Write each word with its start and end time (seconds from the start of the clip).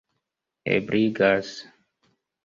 ebligas 0.75 1.49